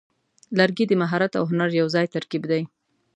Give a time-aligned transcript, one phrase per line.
[0.57, 2.63] لرګی د مهارت او هنر یوځای ترکیب دی.